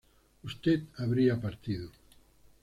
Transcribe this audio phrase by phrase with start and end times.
[0.41, 1.91] usted habría partido